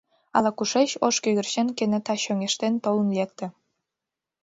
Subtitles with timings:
[0.35, 3.45] Ала-кушеч ош кӧгӧрчен кенета чоҥештен толын лекте.